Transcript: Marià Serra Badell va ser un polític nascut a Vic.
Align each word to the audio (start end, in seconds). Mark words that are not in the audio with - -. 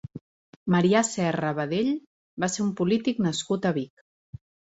Marià 0.75 1.03
Serra 1.09 1.51
Badell 1.59 1.91
va 2.45 2.49
ser 2.55 2.65
un 2.65 2.73
polític 2.81 3.23
nascut 3.27 3.71
a 3.71 3.75
Vic. 3.79 4.05